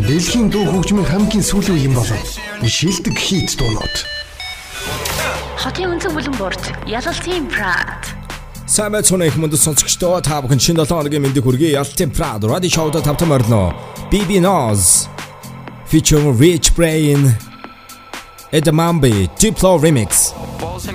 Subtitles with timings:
[0.00, 2.22] Дэлхийн дүү хөгжмийн хамгийн сүүлийн үе юм болов.
[2.64, 3.96] Шилдэг хийт дуунууд.
[5.60, 8.02] Хотын өнцөг бүлэн борт, ялалтын Prad.
[8.70, 11.74] Самбай цоны их мөндөд сонсогчдоо та бүхэн шинэ 7 хоногийн мэндийг хүргэе.
[11.74, 13.74] Ялалтын Prad радио шоуд тавтам орно.
[14.10, 15.10] BB Noz
[15.90, 17.34] featuring Rich Brain
[18.52, 20.32] Edamambi Diplo Remix.
[20.60, 20.86] Balls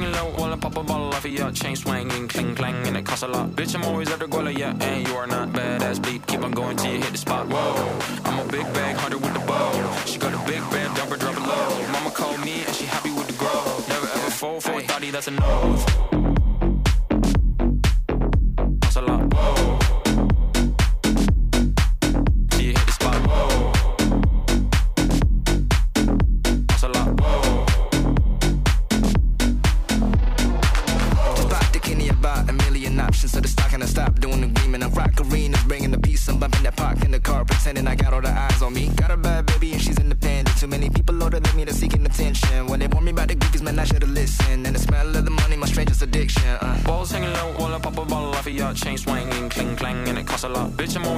[0.55, 3.27] tryna pop a ball off of your chain swinging, cling clang, and it costs a
[3.27, 3.49] lot.
[3.51, 6.25] Bitch, I'm always at the goal, yeah, and you are not badass bleep.
[6.27, 7.47] Keep on going till you hit the spot.
[7.47, 10.03] Whoa, I'm a big bag hunter with the bow.
[10.05, 11.91] She got a big bag dumper, drop it low.
[11.91, 13.63] Mama called me and she happy with the grow.
[13.87, 16.34] Never ever fold for a thotty, that's a nose.
[48.75, 50.69] chain swinging, cling clang, and it costs a lot.
[50.71, 51.14] Bitch, I'm on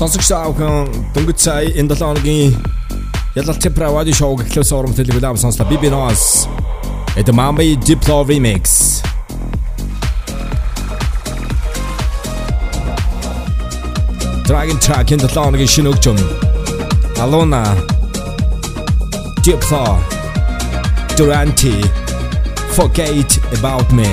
[0.00, 2.56] Сонсогч аавхан дөнгөж цай энэ 7 хоногийн
[3.36, 5.68] ялалтын правади шоу гэхлээс ором телевизээр сонслоо.
[5.68, 6.48] Би би ноос.
[7.20, 8.64] Это Mamba Diplo Remix.
[14.48, 16.16] Dragon Track энэ 7 хоногийн шинэ өгчөм.
[17.20, 17.64] Alona
[19.44, 19.84] Diplo
[21.18, 21.76] Durante
[22.72, 24.08] Forget About Me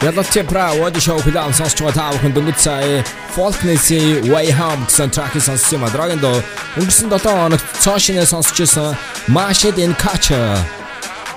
[0.02, 3.04] Ялалт пра Wadi Show план сонсч байгаа та бүхэн дөнгөж сая
[3.36, 5.90] Folkness-ийн Way Home гэсэн тракийг сонссон юм а.
[5.90, 6.38] Драгийн доо
[6.78, 8.96] өнгөрсөн 7 хоногт цоошинээ сонсч байсан
[9.28, 10.77] Mashed in Culture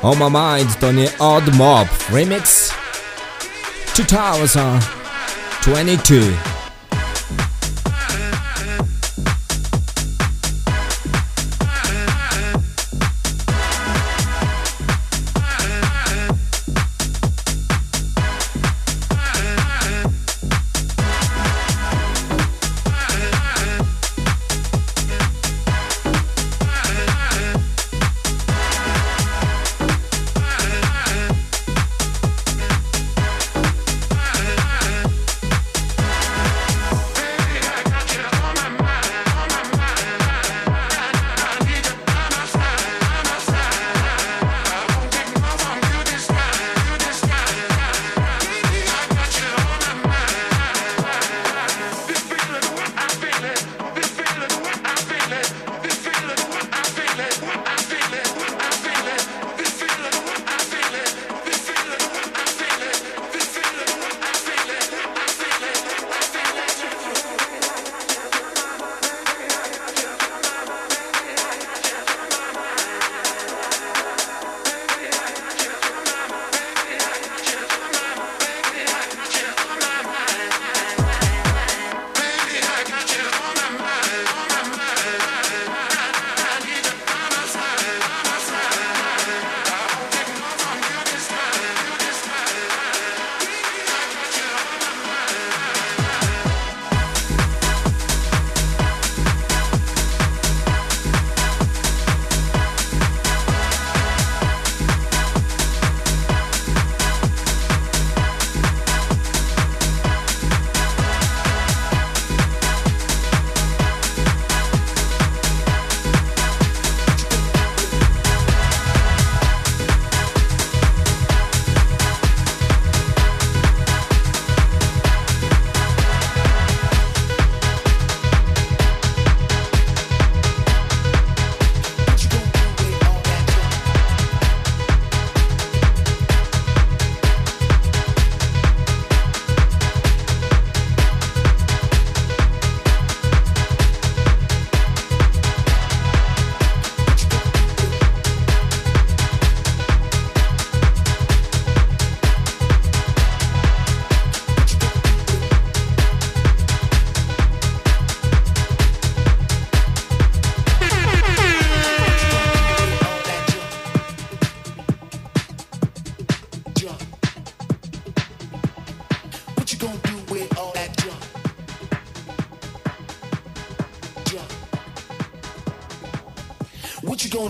[0.02, 2.72] On My Mind Tony Odd Mob Remix.
[5.62, 6.49] 2022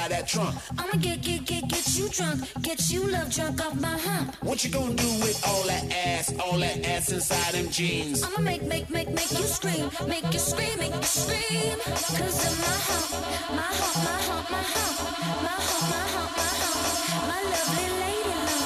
[0.03, 0.55] inside that trunk?
[0.79, 4.35] I'ma get, get, get, get you drunk, get you love drunk off my hump.
[4.43, 8.23] What you gonna do with all that ass, all that ass inside them jeans?
[8.23, 11.79] I'ma make, make, make, make you scream, make you scream, make you scream.
[11.85, 13.11] Cause of my hump,
[13.51, 14.99] my hump, my hump, my hump,
[15.43, 18.62] my hump, my hump, my hump, my lovely lady loves.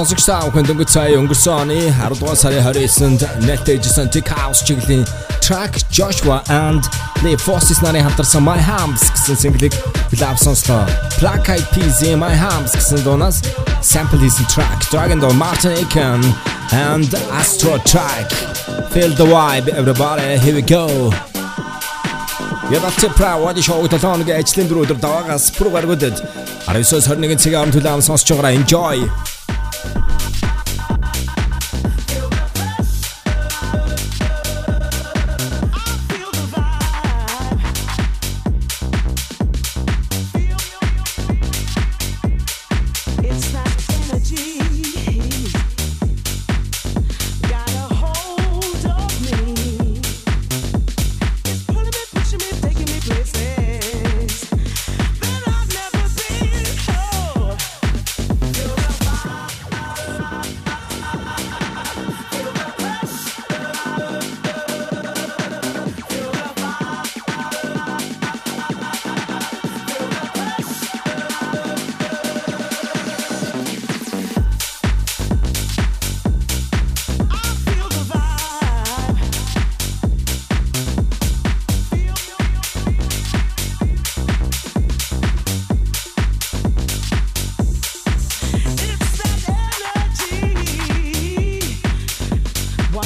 [0.00, 5.04] Сонсогч та бүхэн дөнгөж сая өнгөрсөн оны 10 дугаар сарын 29-нд нэттэйжсэн Tech House чиглэлийн
[5.44, 6.80] track Joshua and
[7.20, 9.76] The Forces нарын хамтарсан My Hams гэсэн single-ийг
[10.16, 10.88] live сонслоо.
[11.20, 13.44] Black Eyed Peas My Hams гэсэн дуунаас
[13.84, 16.24] sample хийсэн track Dragon Door Martin Aiken
[16.72, 18.32] and Astro Track.
[18.96, 21.12] Feel the vibe everybody here we go.
[22.72, 26.16] Ядалт правад шоу толооногийн ажлын дөрөв өдөр даваагаас пүр гаргуудад
[26.72, 29.04] 19-с 21 цагийн хооронд төлөв сонсож байгаараа enjoy.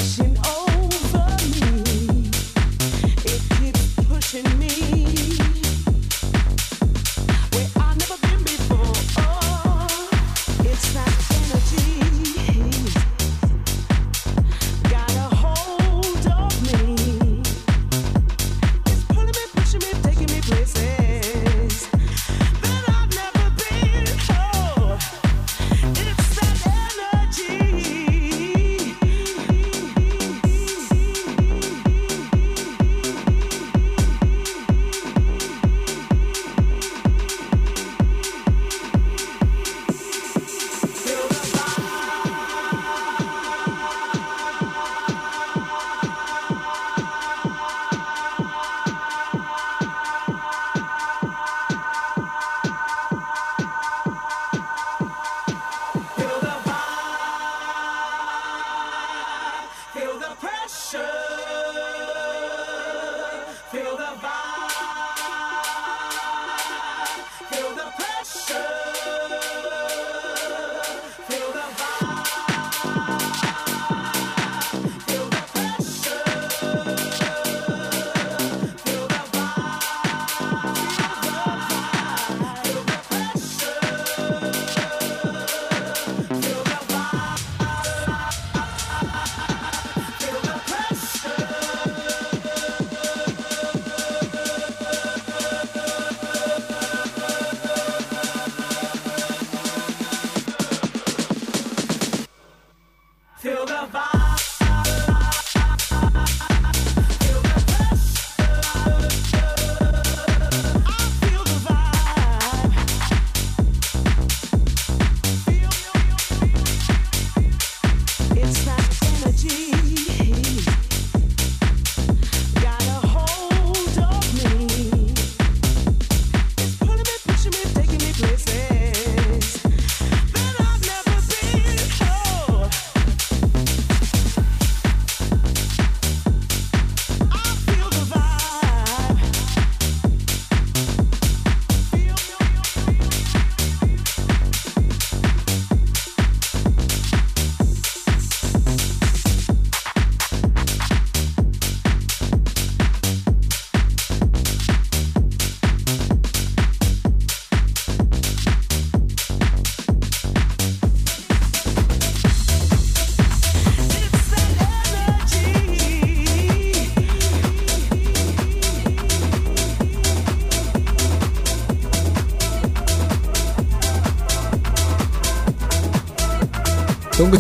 [0.05, 0.34] She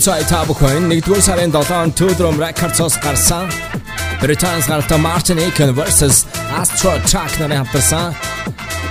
[0.04, 3.48] сая та бүхэн 1-р сарын 7-нд Tudrum Records-оос гарсан.
[4.20, 6.26] Британс гаралтай Martin Aiken vs
[6.60, 8.12] Astro Track нарын хамтарсан.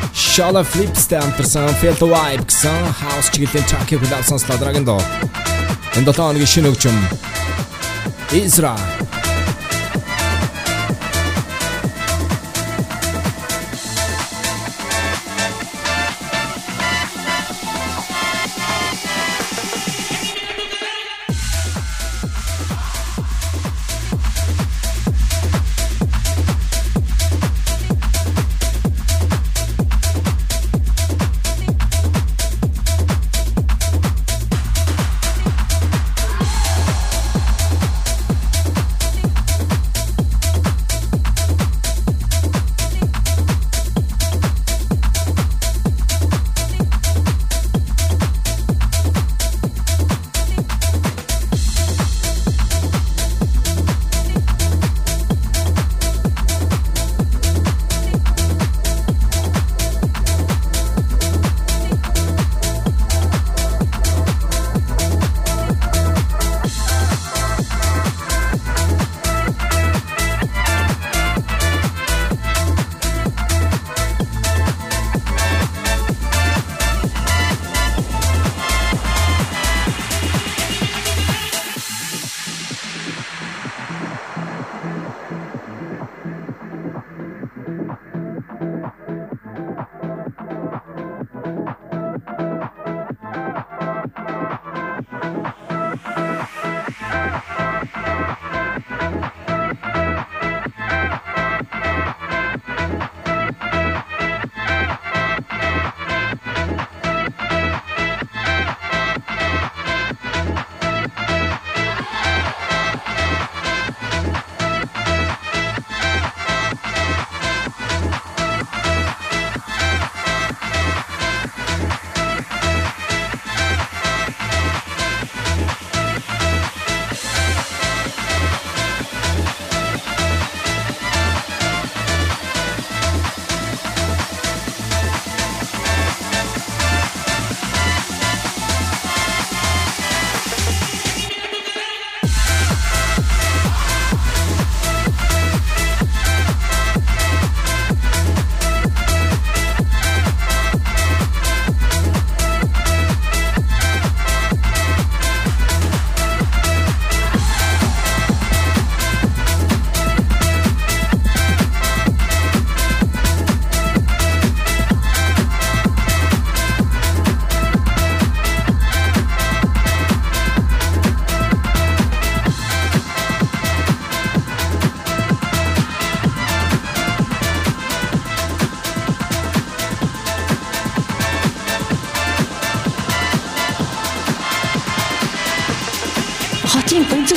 [0.10, 1.70] Shala Flips-тэй хамтарсан.
[1.78, 5.02] Feel the Vibe гэсэн house чиглэлийн track-ийг хүлээвсэн Sladragon доо.
[5.94, 6.98] Энэ 7 хоногийн шинэ хөгжим.
[8.34, 8.74] Изра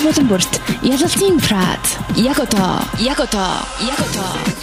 [0.07, 1.89] Хотын өнцөг болон бүрт ялалтын прад.
[2.15, 4.56] Яг одоо, яг одоо, яг одоо, яг одоо,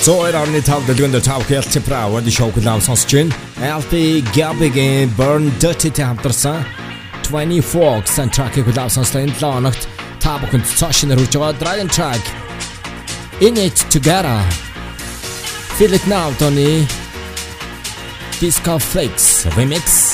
[0.00, 3.36] 102.5 дэлгэн дээр тав хэлцэн прав энэ шоу клав сонсож байна.
[3.60, 4.72] LP Gabig
[5.12, 6.64] Burn Dirty тэ хамтарсан.
[7.28, 9.84] 20 Fox soundtrack-ийг клав сонсох энэ лоногт
[10.24, 12.24] та бүхэнд цаашнаар хүрж байгаа Dragon Track.
[13.44, 14.40] In It Together.
[15.76, 16.88] Feel It Now Tony.
[18.40, 20.09] Disco Flakes Remix.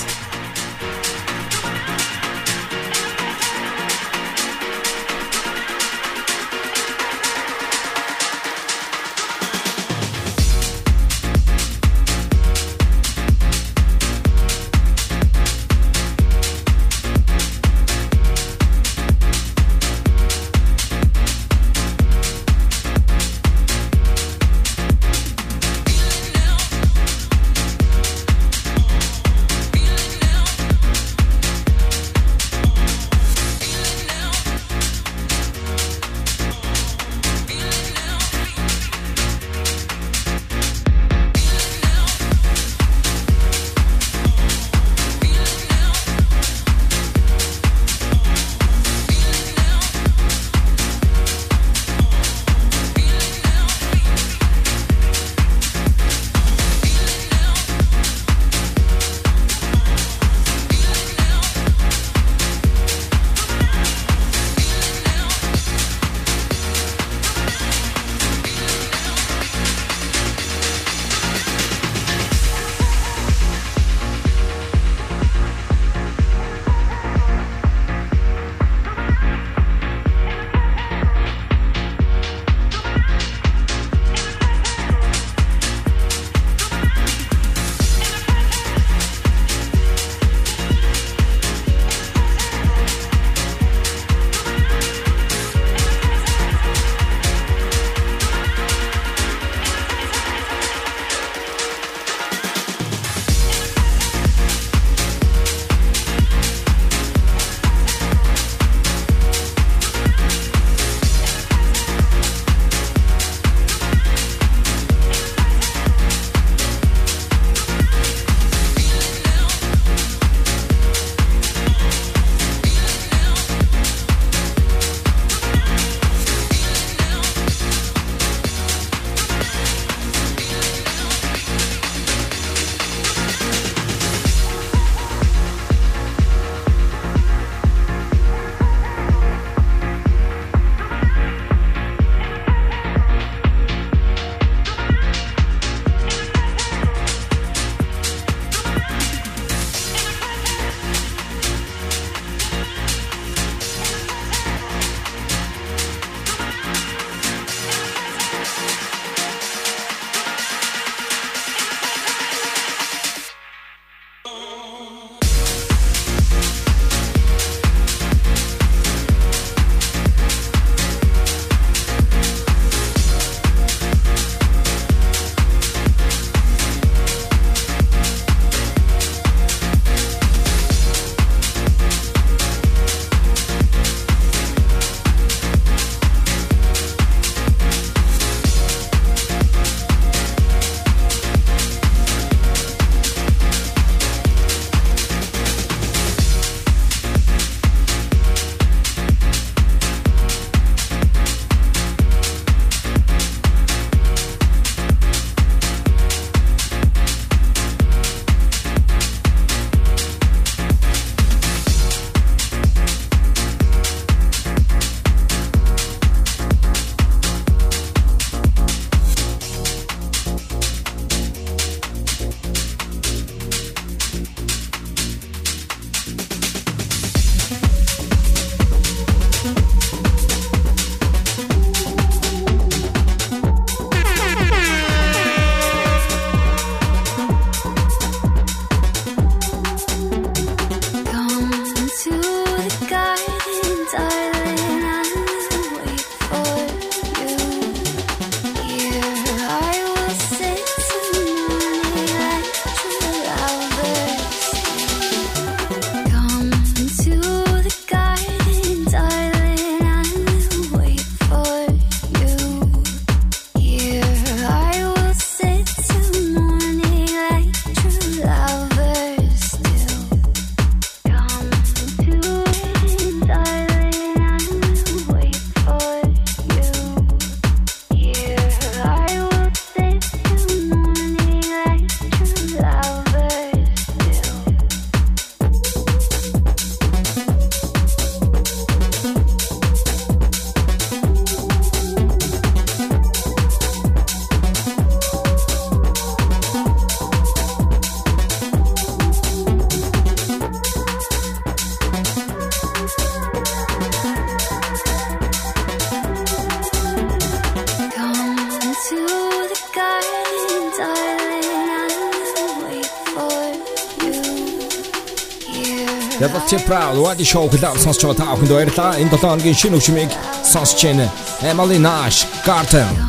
[316.21, 318.97] Level Tip Proud Wadi Show клуб сонсч байгаа та бүхэнд баярлалаа.
[318.97, 320.11] Энэ 7 хоногийн шинэ өвчмийг
[320.53, 321.13] сонсч байна.
[321.45, 323.06] Emily Nash Carter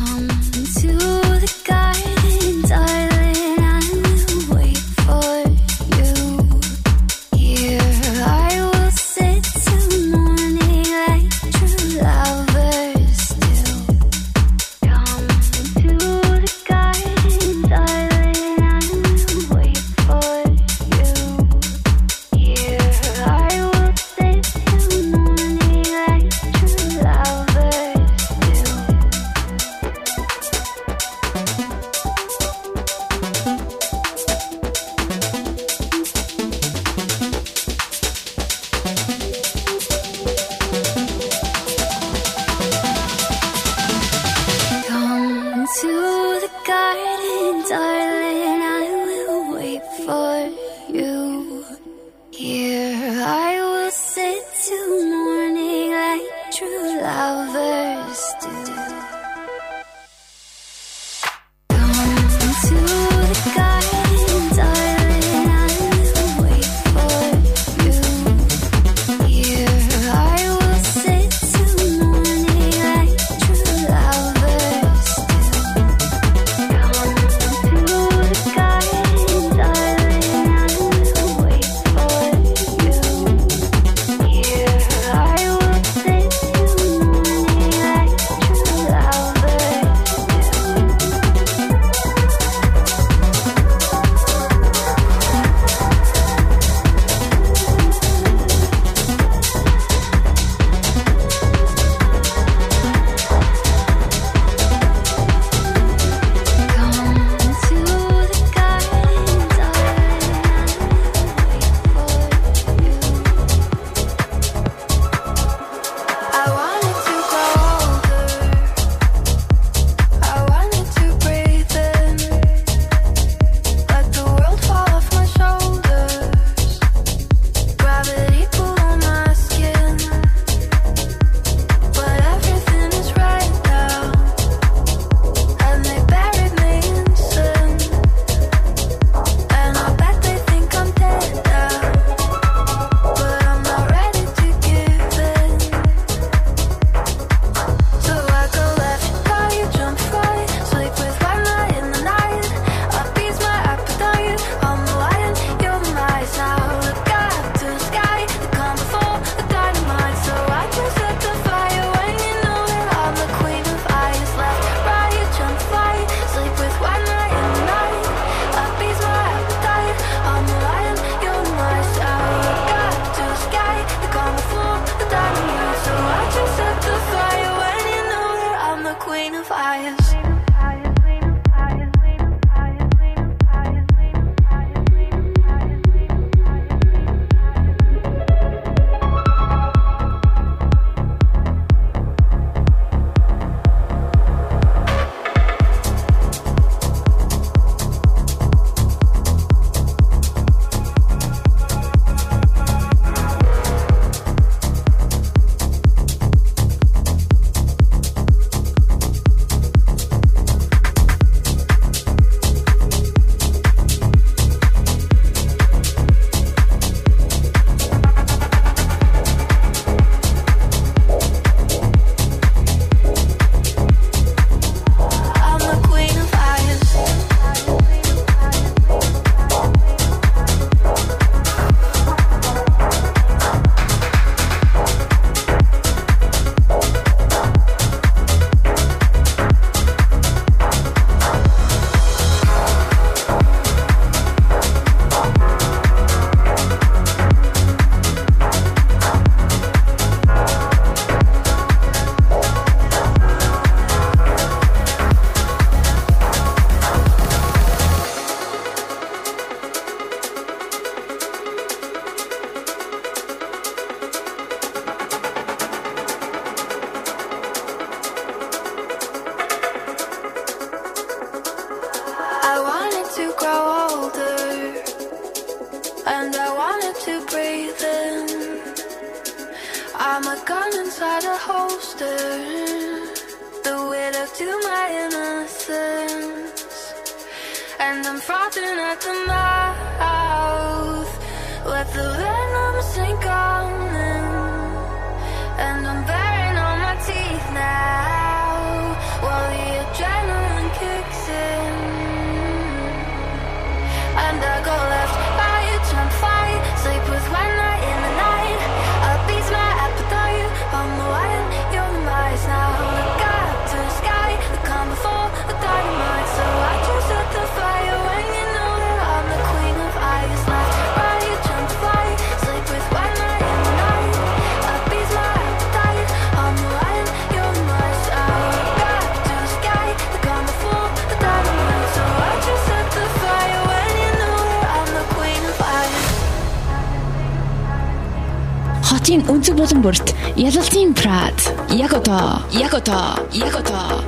[342.52, 342.92] やこと
[343.32, 344.07] 嫌こと。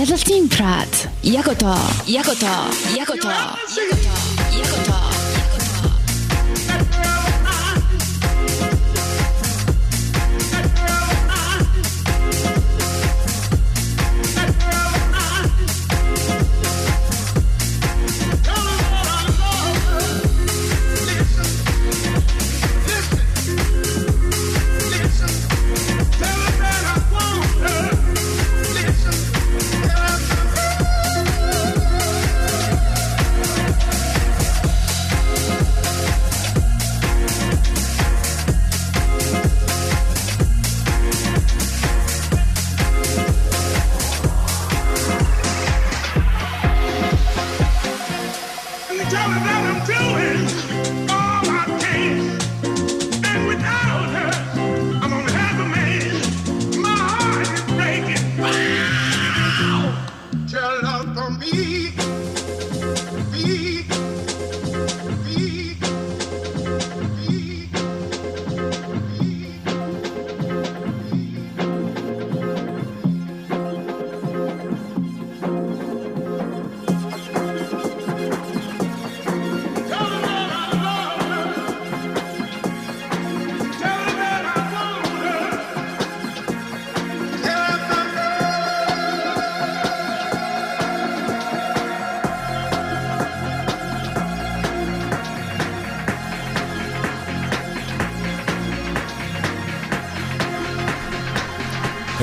[0.00, 1.08] Ялалтын Прад.
[1.22, 1.76] Яг одоо.
[2.06, 2.64] Яг одоо.
[2.96, 3.69] Яг одоо.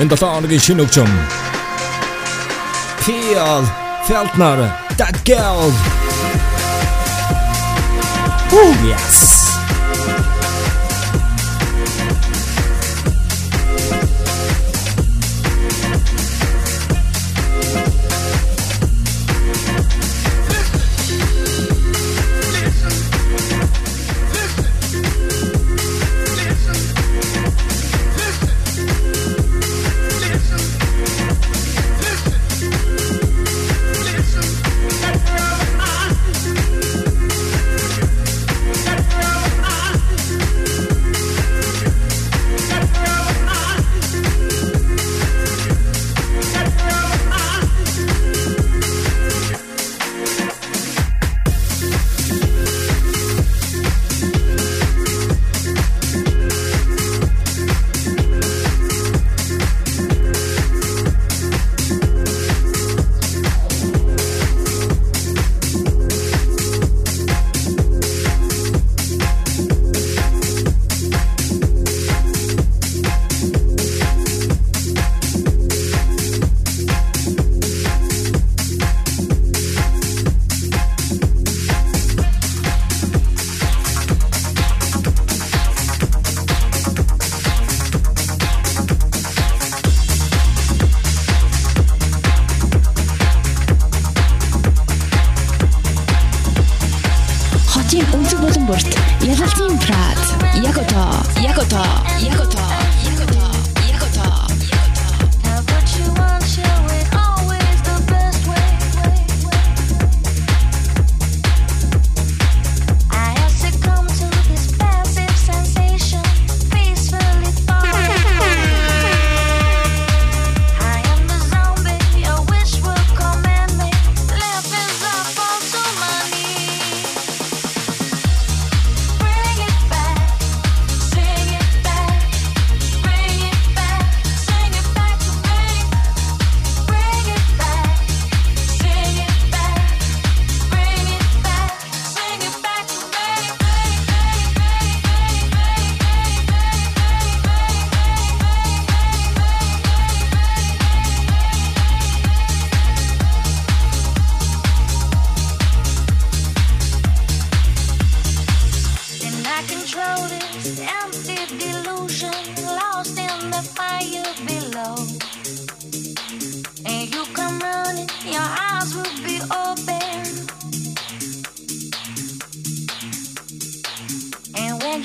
[0.08, 1.08] sind das einige Chinookchum.
[3.04, 3.62] Pial,
[4.06, 5.72] Feldner, that girl.
[8.50, 9.37] Woo, yes.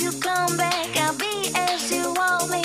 [0.01, 2.63] You come back, I'll be as you want me,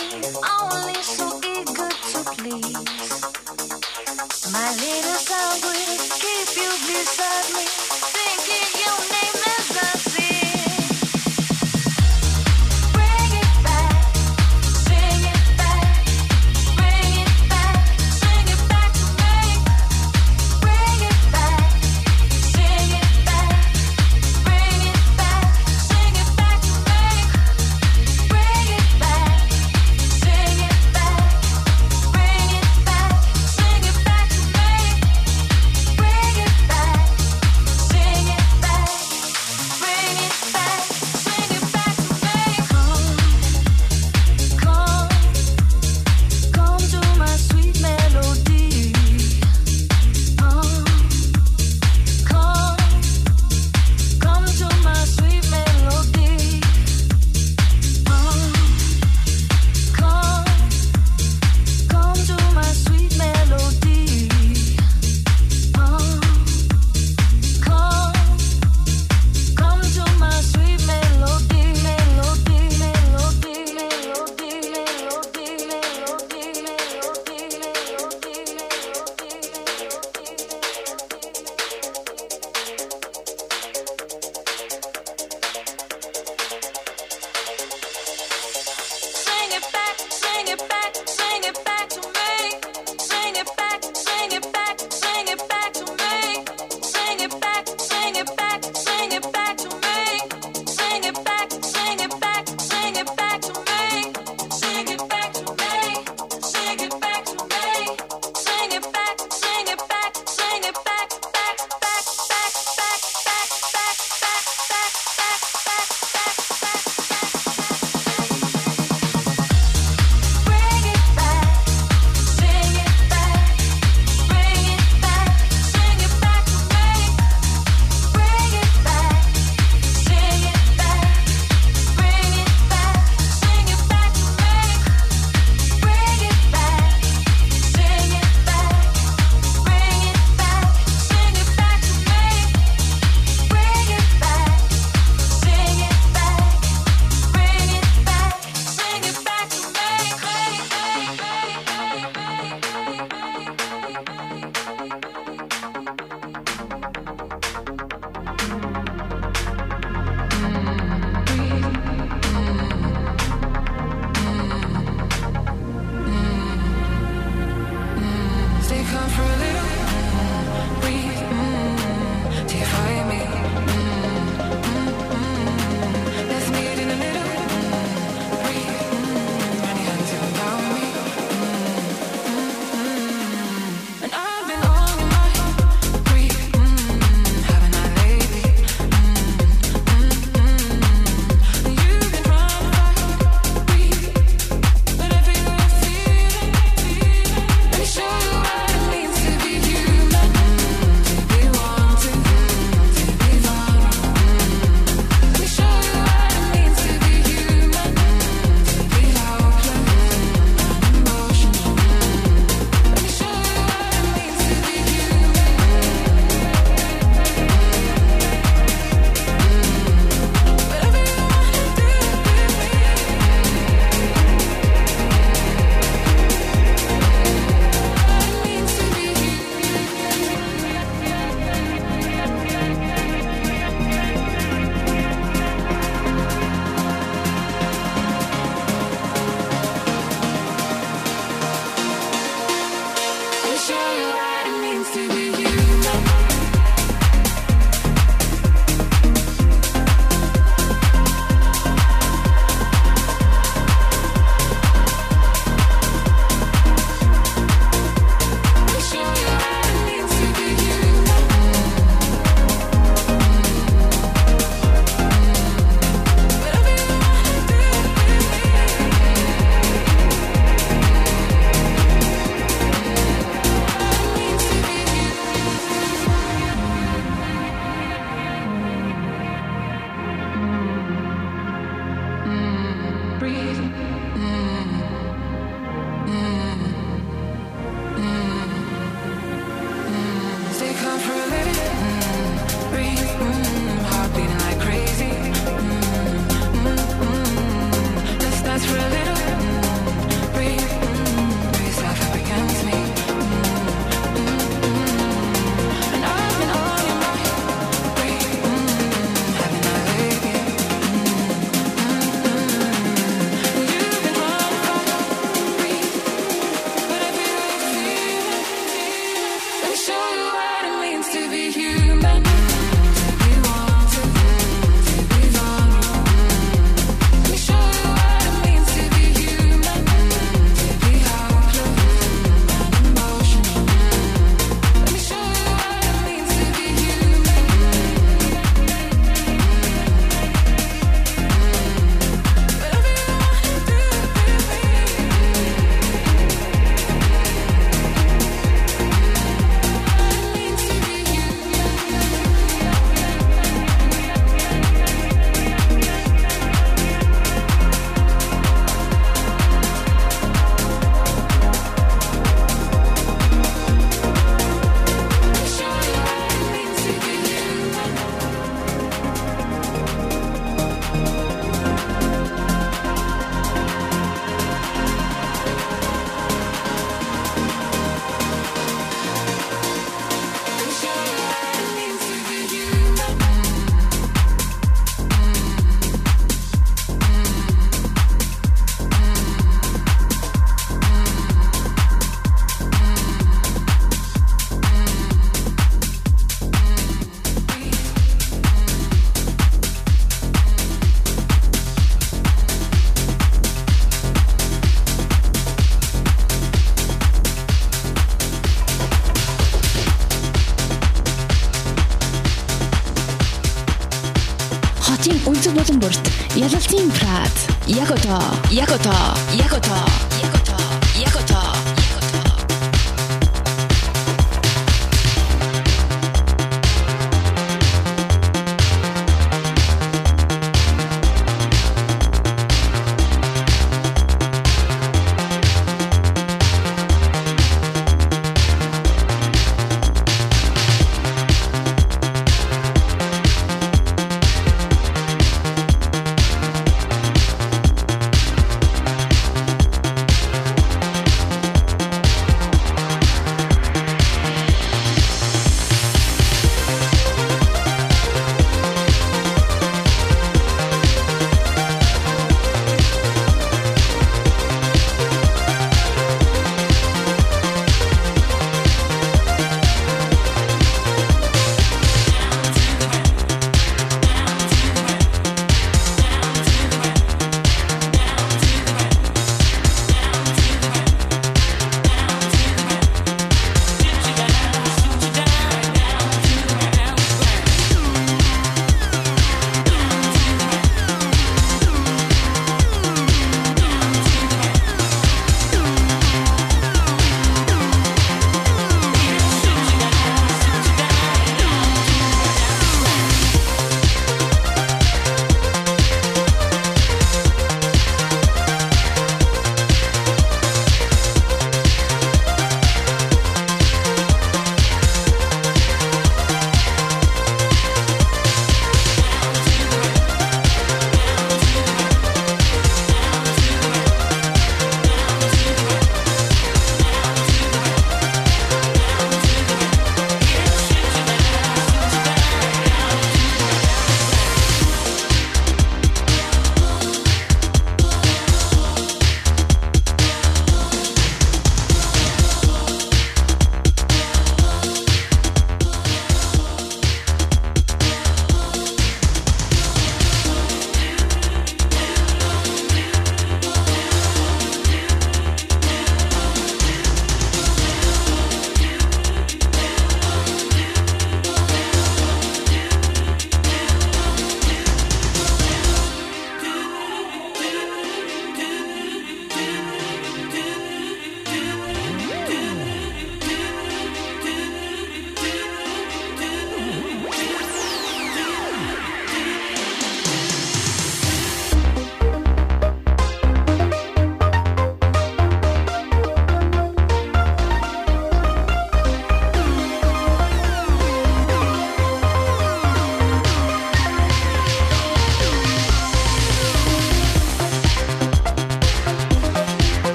[418.58, 419.17] やこと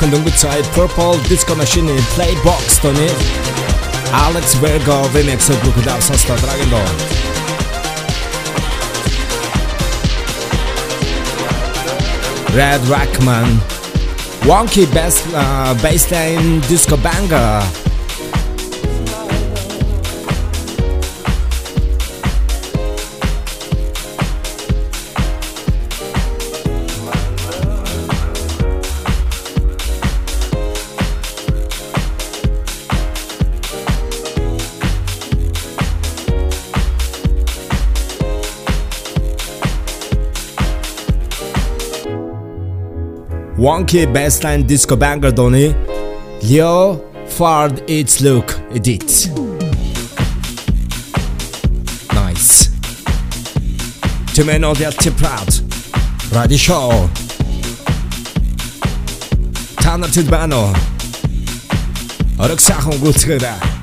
[0.00, 3.10] Welcome to Good Purple Disco Machine Playbox to nie
[4.12, 7.02] Alex Virgo remix od Crocodile Sosta Dragon Lord.
[12.54, 13.60] Red Rackman.
[14.44, 17.89] Wonky bass, uh, bassline disco banger.
[43.60, 45.74] wonky baseline, disco banger Donny
[46.42, 46.96] Leo
[47.26, 49.28] Fard It's Look edit.
[52.14, 52.70] Nice.
[54.34, 55.48] Ty men are ti prad.
[56.32, 57.10] Radi show.
[59.76, 60.72] Tanner ti'n banno.
[62.40, 63.79] Ar ych sachon gwrdd gyda.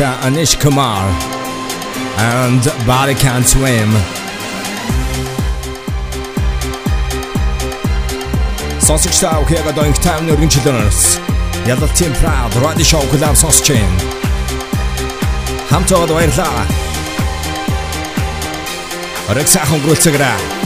[0.00, 1.02] director Anish Kumar
[2.16, 3.90] and Body Can't Swim.
[8.80, 11.18] Sausage Style Kiaga Doink Town Jürgen Children's.
[11.66, 13.90] Yadda Tim Proud, Roddy Show Kudab Sausage Chain.
[15.68, 16.64] Hamto Adwair Dara.
[19.34, 20.32] Rexach on Grulzagra.
[20.32, 20.59] On Grulzagra.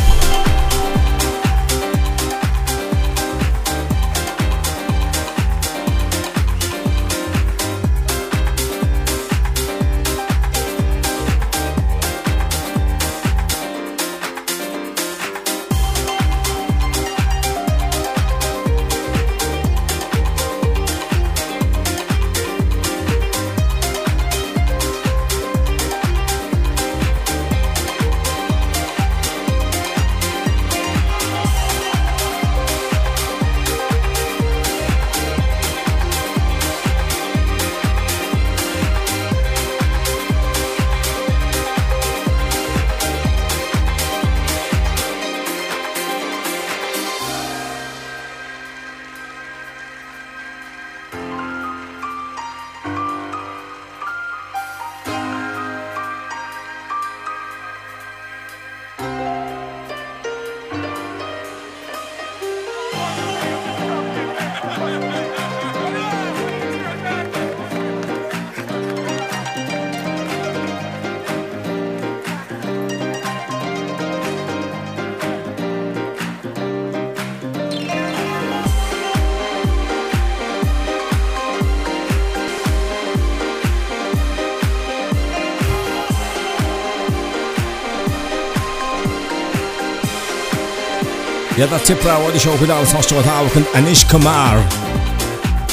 [91.56, 94.56] Yeah, that's it dat Tipra Radio Show without Sasha Without and Anish Kumar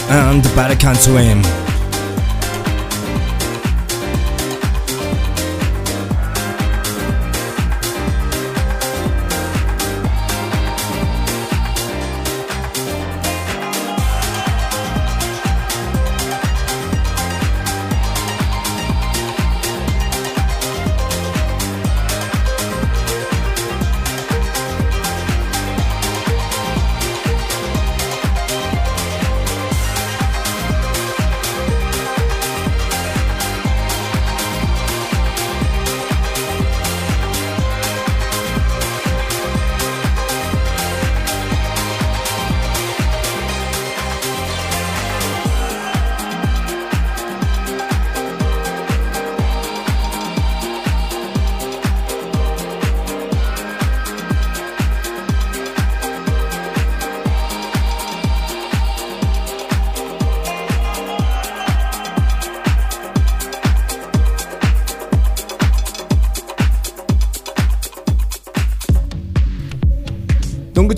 [0.10, 1.71] and Barakan Swim.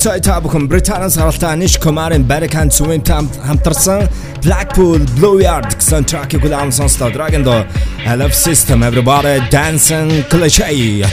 [0.04, 3.00] Цай та бүхэн Британаас харалтай Anish Kumar-ын Body Can't Swim
[3.48, 4.10] хамтарсан
[4.44, 7.08] Blackpool Blue Yard гэсэн track-ийг улаан сонслоо.
[7.08, 7.64] Dragon Do
[8.04, 11.08] I Love System Everybody Dancing Cliché.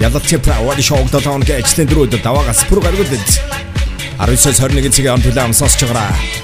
[0.00, 3.14] Ялалтын Proud Show дотоон гэжлэн дөрүүд даваагаас пүр гаргуулж
[4.18, 6.35] 19-с 21 цагийн амт улаан сонсож байгаараа.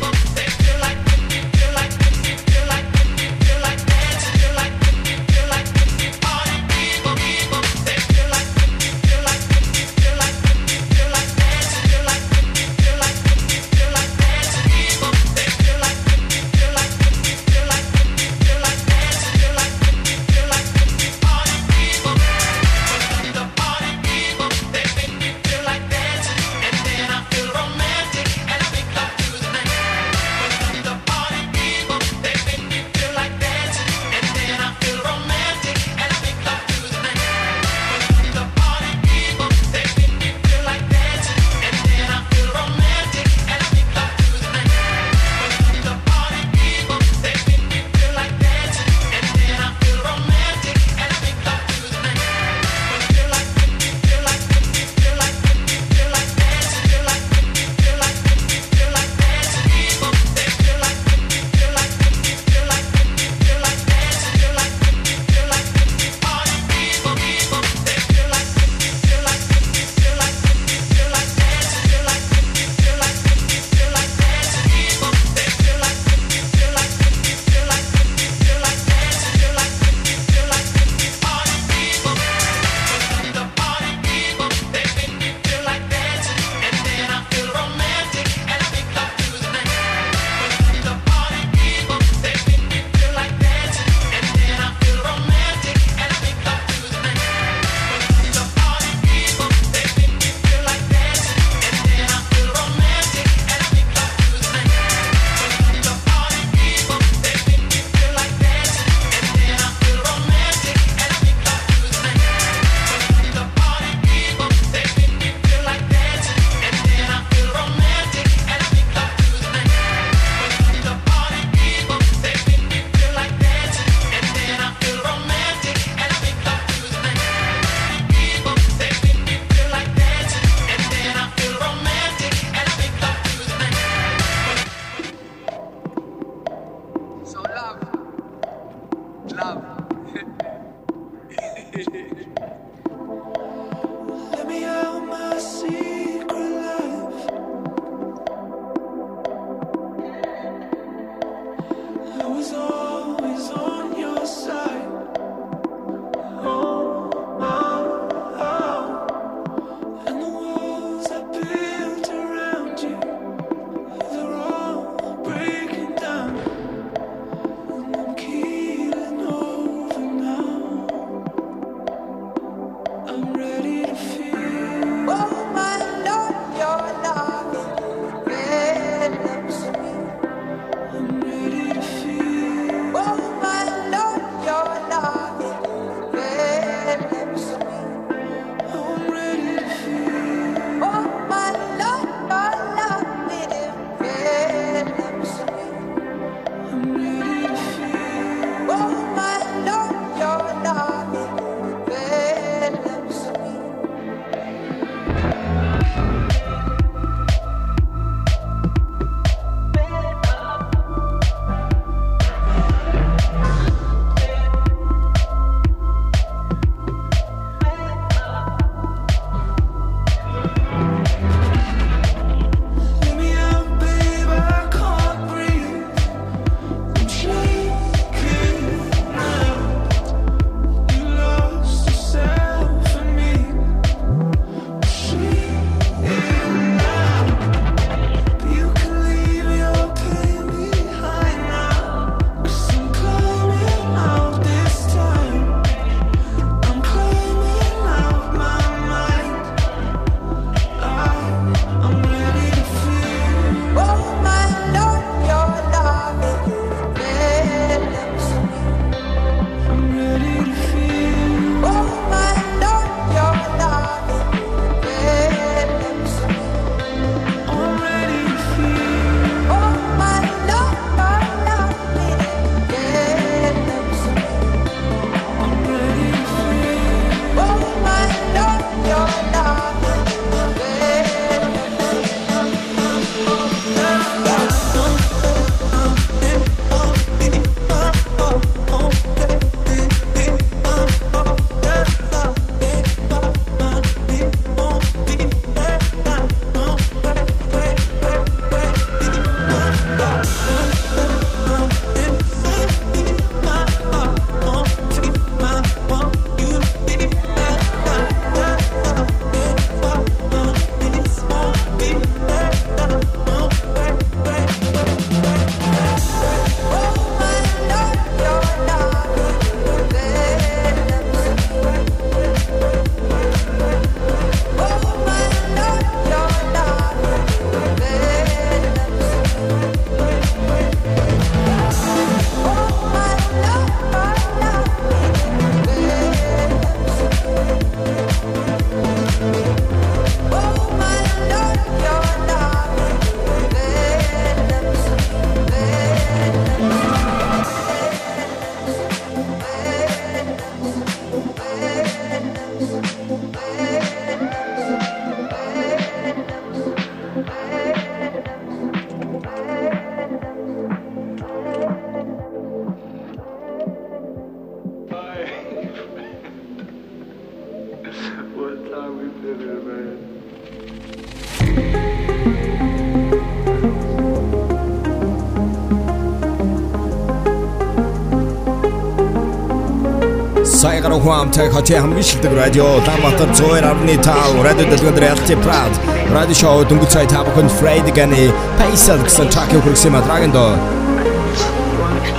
[381.23, 385.73] Саягаар ухаамтай хотын хамгийн шилдэг радио Улаанбаатар 102.5 радио дэлгэн дээр ялцээ прад
[386.11, 390.35] радио шоу дөнгөж цай та бүхэн Фрейд ганы Paisal гэсэн трак хүргэсэн мадраганд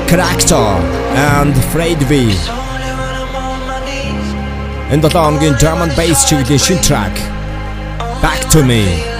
[0.08, 0.80] Character
[1.36, 2.32] and Fred V.
[4.94, 7.16] Энэ 7 хоногийн drum and bass чиглэлийн шин трак
[8.24, 9.13] Back to me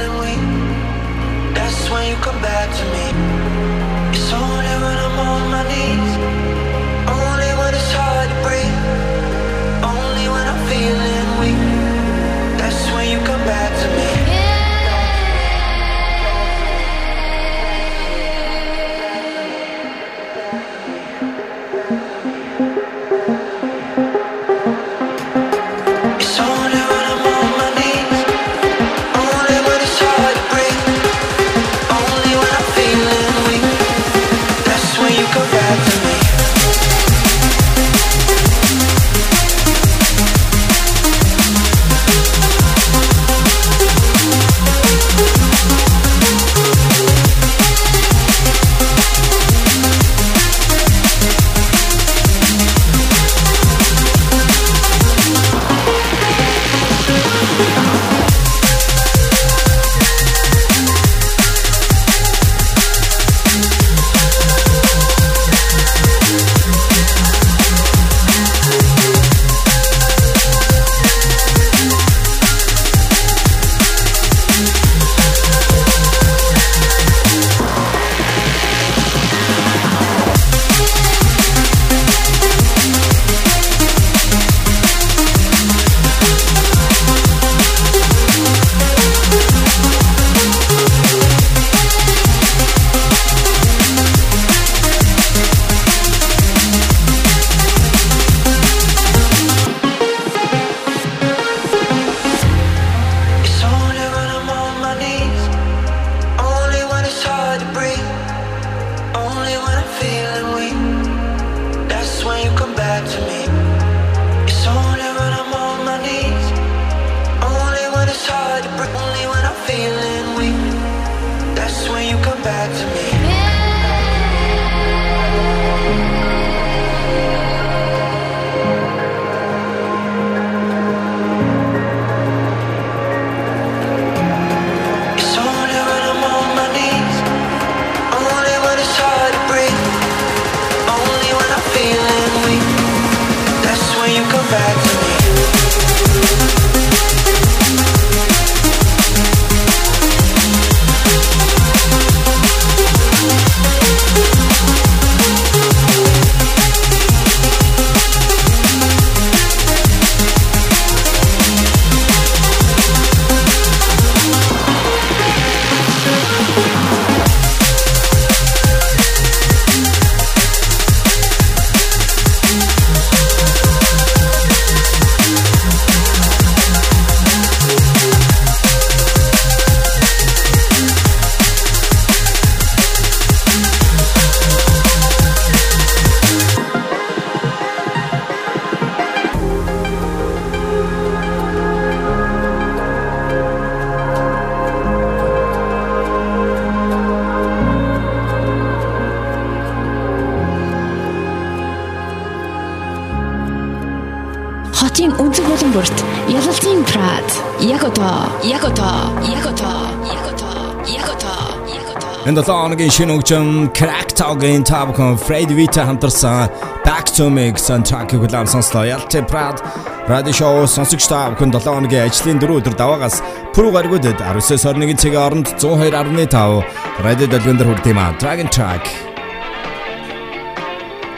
[212.24, 216.48] Энэ 7 хоногийн шинэ хөгжим Cracktalk-ийн Tabcon Fred Vita хамтарсан
[216.86, 218.88] Back to Me гэсэн тракийг улаан сонслоо.
[218.88, 219.60] Ялтай Prad
[220.08, 223.20] радио шоу сонсогч та бүхэн 7 хоногийн ажлын 4 өдөр даваагаас
[223.52, 226.64] пүрэв гаргуудад 19-21 цагийн оронд 102.5
[227.04, 228.16] радио дэлгэн дээр хүрдэм аа.
[228.16, 228.88] Dragon Track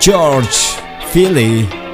[0.01, 0.57] George
[1.13, 1.84] Philly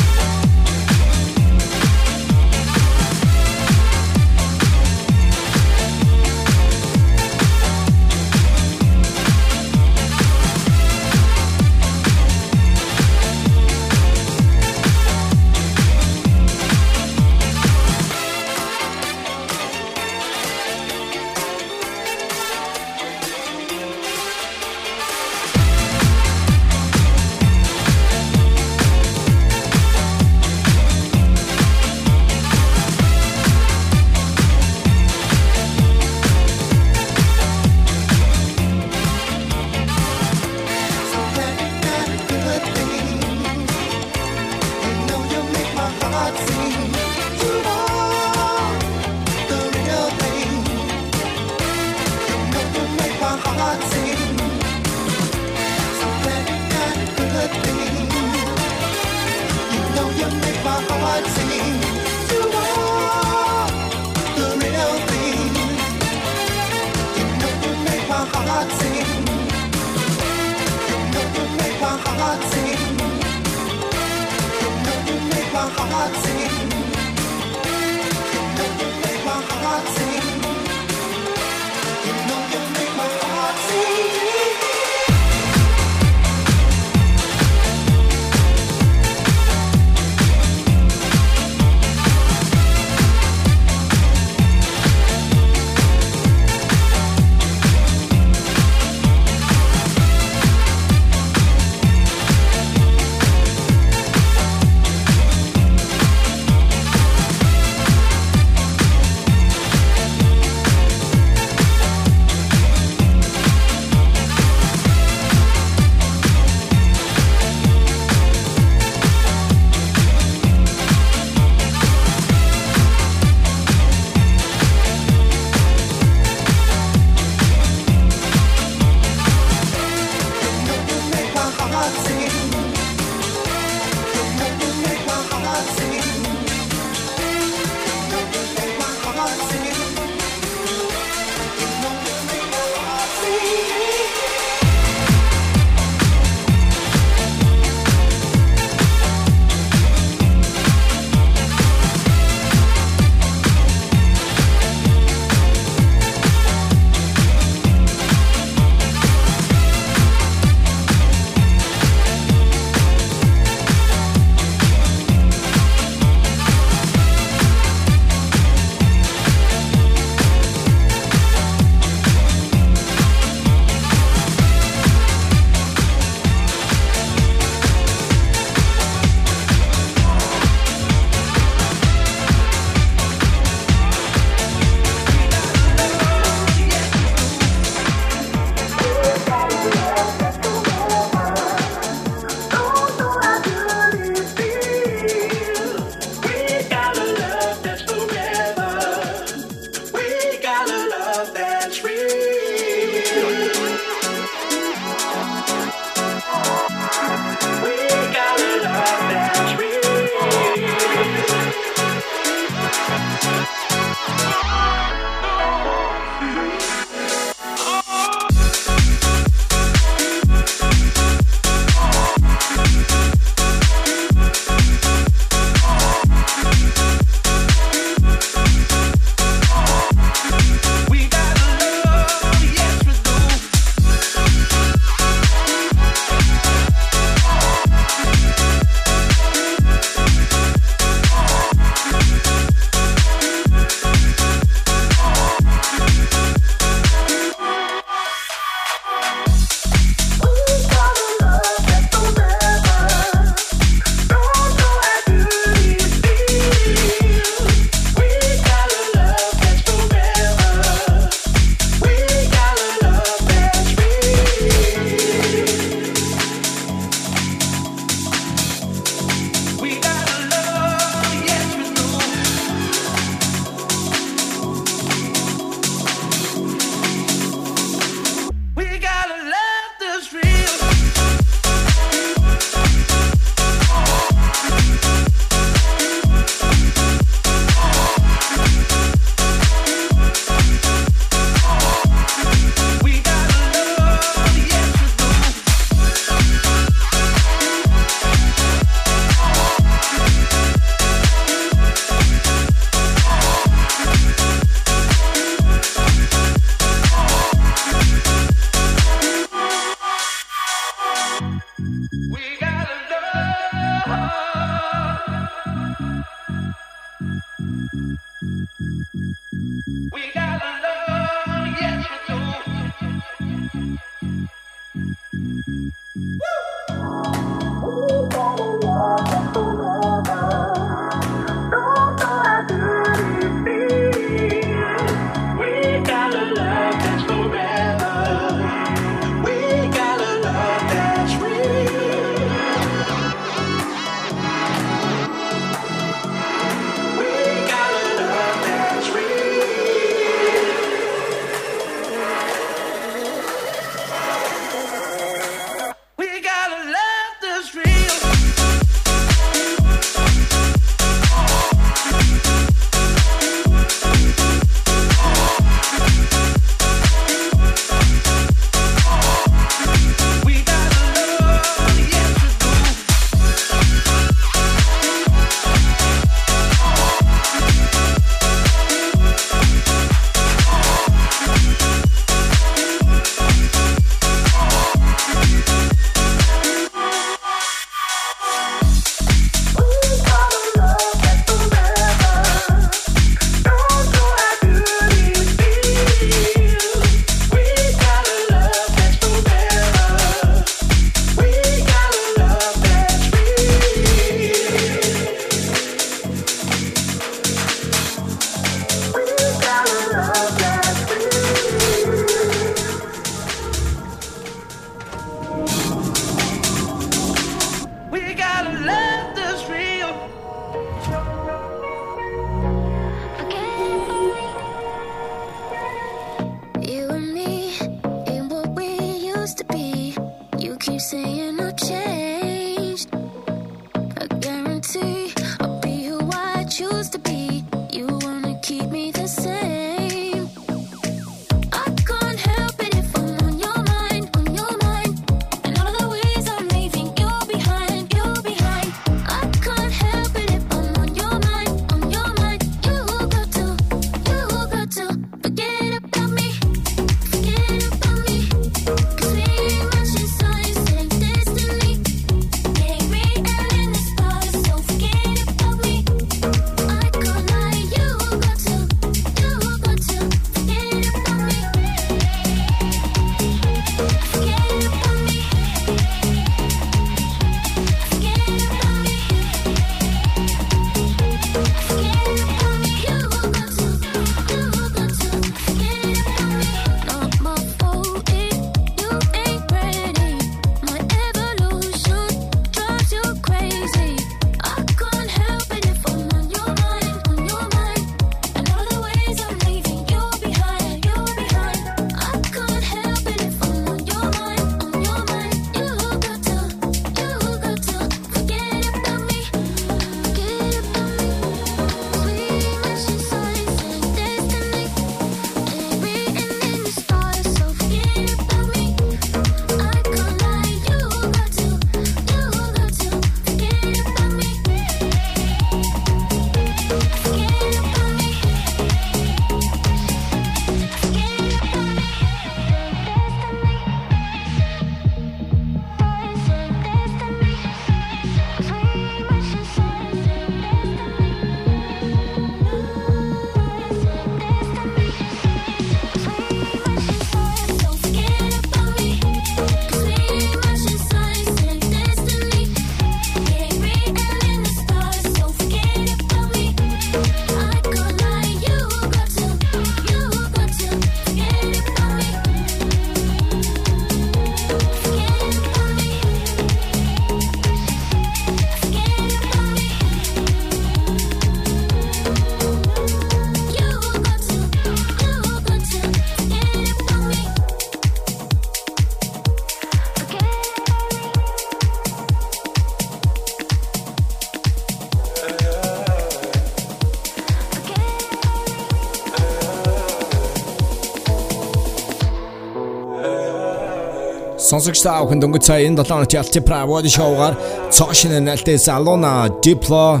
[594.48, 597.34] Сонсогч та бүхэн дөнгөж сая энэ 7 хоногт ялцсан Pravod шоугаар
[597.68, 600.00] цоошин нэлтээс Alona, Diplo,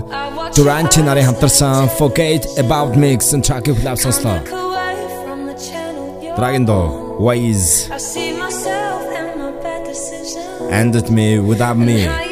[0.56, 4.40] Durante нарын хамтарсан Forget About Me гэсэн track-ийг live сонслоо.
[6.38, 6.88] Dragon Door,
[7.20, 7.92] Ways.
[10.72, 12.27] Ended me without me.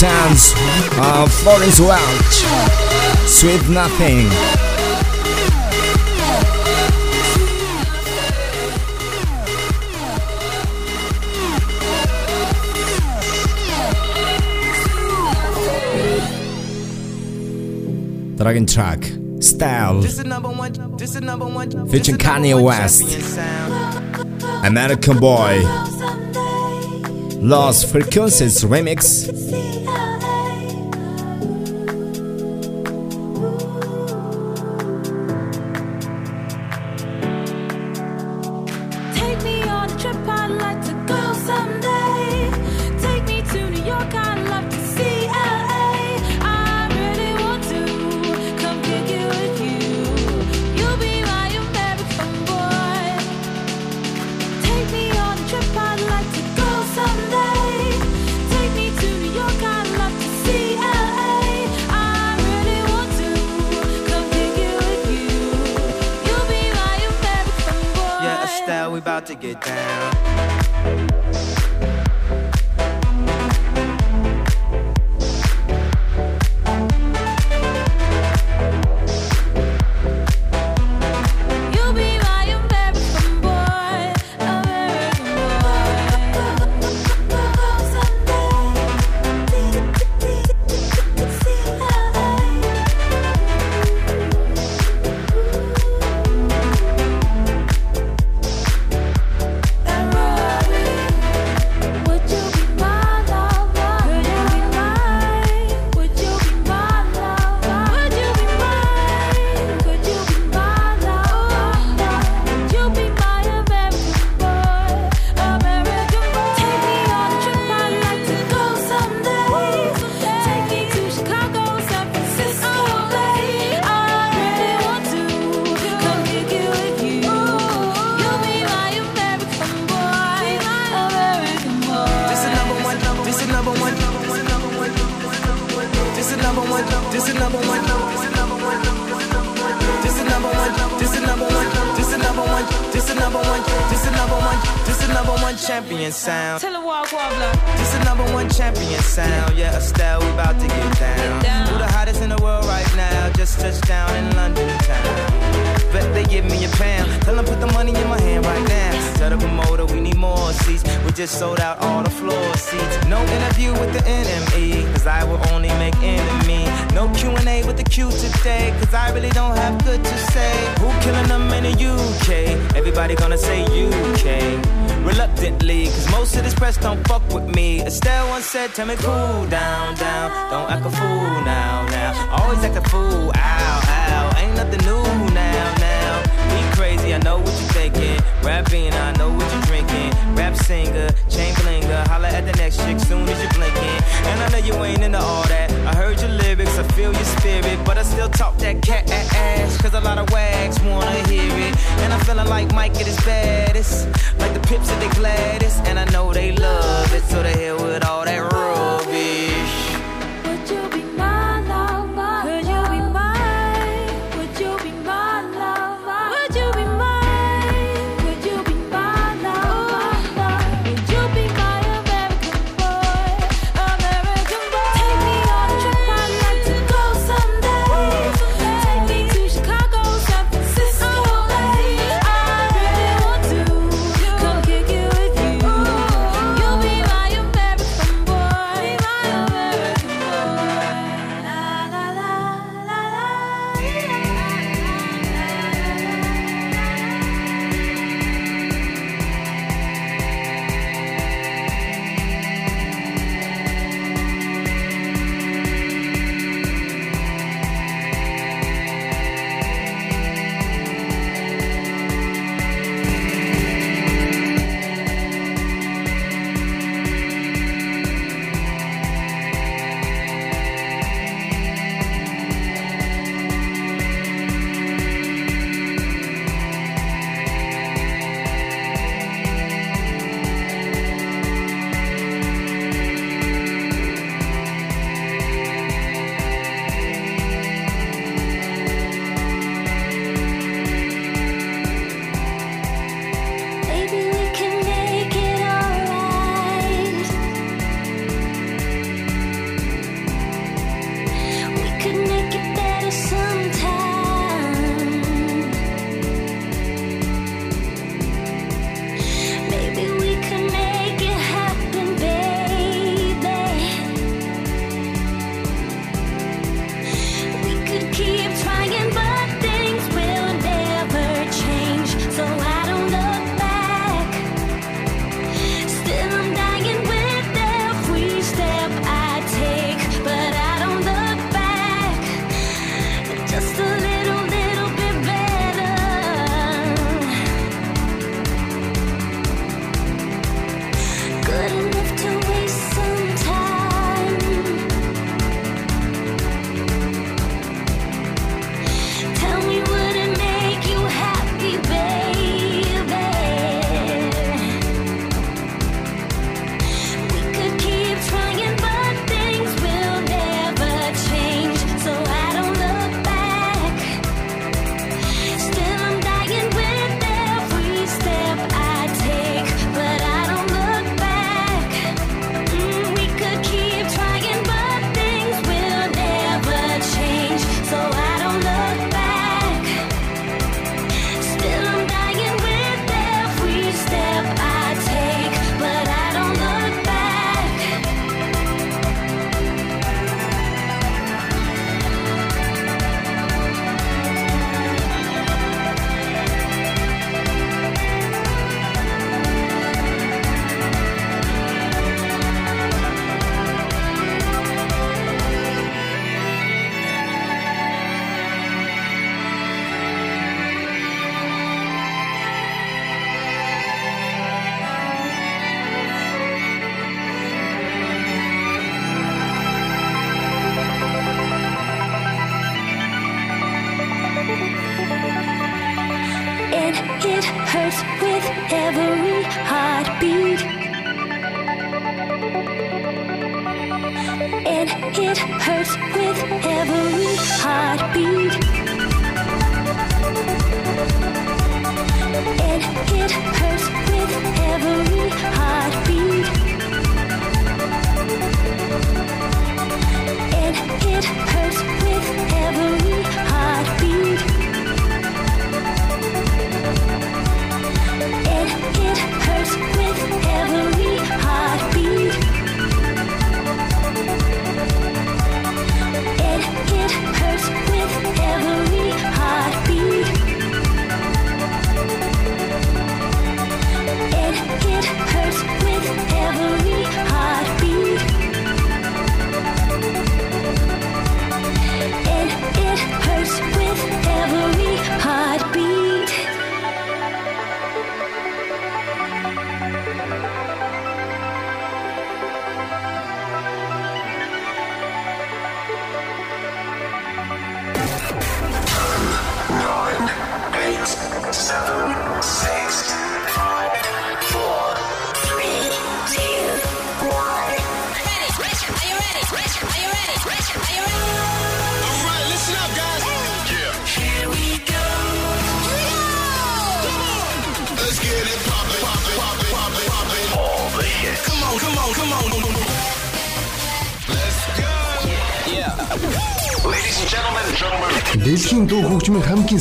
[0.00, 0.52] times
[1.00, 2.44] uh, Florence Welch
[3.26, 4.28] Sweet Nothing.
[18.36, 19.02] Dragon track
[19.40, 20.02] Style.
[20.02, 23.02] Featuring Kanye West.
[24.64, 25.60] American Boy.
[27.40, 29.67] Lost Frequencies Remix.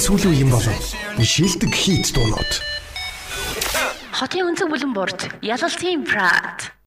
[0.08, 0.72] сүүлийн юм болов.
[1.20, 2.52] Шилдэг хийт дуунууд.
[4.16, 6.56] Хотын өнцөг бүлэн борт ялалтын пра